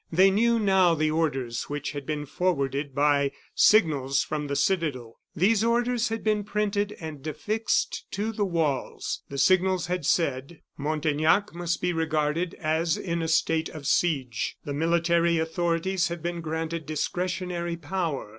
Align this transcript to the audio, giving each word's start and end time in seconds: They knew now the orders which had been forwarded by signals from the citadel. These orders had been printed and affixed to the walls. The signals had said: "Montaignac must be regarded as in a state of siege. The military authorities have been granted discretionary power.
They 0.11 0.31
knew 0.31 0.57
now 0.57 0.95
the 0.95 1.11
orders 1.11 1.65
which 1.69 1.91
had 1.91 2.07
been 2.07 2.25
forwarded 2.25 2.95
by 2.95 3.33
signals 3.53 4.23
from 4.23 4.47
the 4.47 4.55
citadel. 4.55 5.19
These 5.35 5.63
orders 5.63 6.09
had 6.09 6.23
been 6.23 6.43
printed 6.43 6.95
and 6.99 7.27
affixed 7.27 8.07
to 8.13 8.31
the 8.31 8.43
walls. 8.43 9.21
The 9.29 9.37
signals 9.37 9.85
had 9.85 10.07
said: 10.07 10.61
"Montaignac 10.75 11.53
must 11.53 11.83
be 11.83 11.93
regarded 11.93 12.55
as 12.55 12.97
in 12.97 13.21
a 13.21 13.27
state 13.27 13.69
of 13.69 13.85
siege. 13.85 14.57
The 14.65 14.73
military 14.73 15.37
authorities 15.37 16.07
have 16.07 16.23
been 16.23 16.41
granted 16.41 16.87
discretionary 16.87 17.77
power. 17.77 18.29